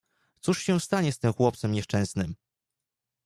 [0.39, 2.35] Cóż się stanie z tym chłopcem nieszczęsnym!